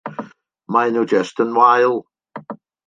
Maen 0.75 0.93
nhw 0.97 1.03
jyst 1.11 1.43
yn 1.47 1.55
wael. 1.61 1.95